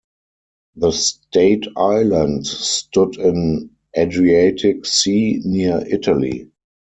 The 0.77 0.93
state 0.93 1.67
island 1.77 2.47
stood 2.47 3.17
in 3.17 3.75
Adriatic 3.95 4.87
Sea 4.87 5.39
near 5.45 5.83
Italy. 5.87 6.49